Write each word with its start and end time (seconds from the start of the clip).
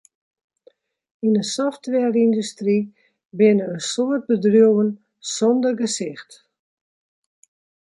Yn 1.25 1.33
'e 1.39 1.43
softwareyndustry 1.55 2.77
binne 3.37 3.65
in 3.73 3.81
soad 3.91 4.23
bedriuwen 4.29 4.91
sonder 5.35 5.73
gesicht. 5.83 6.31